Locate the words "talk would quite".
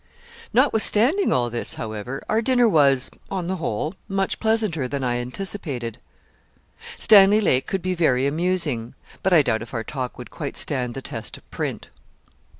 9.83-10.57